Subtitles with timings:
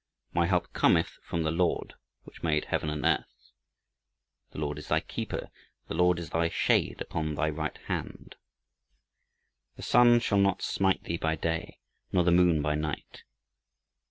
[0.33, 1.93] "My help cometh from the Lord
[2.23, 3.51] which made heaven and earth"
[4.49, 5.51] "The Lord is thy keeper:
[5.89, 8.35] the Lord is thy shade upon thy right hand."
[9.75, 13.21] "The sun shall not smite thee by day, nor the moon by night."